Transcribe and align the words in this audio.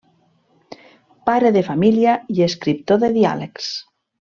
Pare 1.31 1.53
de 1.59 1.63
família 1.69 2.17
i 2.39 2.43
escriptor 2.49 3.01
de 3.05 3.15
diàlegs. 3.23 3.73